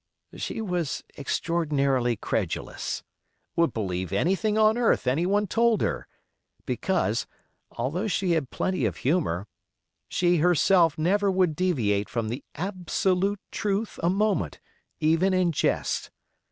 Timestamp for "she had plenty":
8.07-8.85